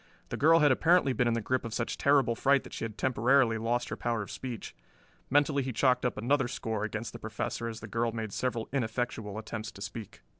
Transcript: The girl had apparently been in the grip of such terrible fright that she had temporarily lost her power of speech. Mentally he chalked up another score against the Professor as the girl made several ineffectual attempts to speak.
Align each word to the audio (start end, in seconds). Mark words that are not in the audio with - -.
The 0.29 0.35
girl 0.35 0.61
had 0.61 0.71
apparently 0.71 1.13
been 1.13 1.27
in 1.27 1.35
the 1.35 1.41
grip 1.43 1.63
of 1.63 1.75
such 1.75 1.95
terrible 1.95 2.33
fright 2.33 2.63
that 2.63 2.73
she 2.73 2.83
had 2.83 2.97
temporarily 2.97 3.59
lost 3.59 3.89
her 3.89 3.95
power 3.95 4.23
of 4.23 4.31
speech. 4.31 4.73
Mentally 5.29 5.61
he 5.61 5.71
chalked 5.71 6.05
up 6.07 6.17
another 6.17 6.47
score 6.47 6.83
against 6.83 7.13
the 7.13 7.19
Professor 7.19 7.67
as 7.67 7.81
the 7.81 7.87
girl 7.87 8.11
made 8.11 8.33
several 8.33 8.67
ineffectual 8.73 9.37
attempts 9.37 9.71
to 9.73 9.81
speak. 9.83 10.23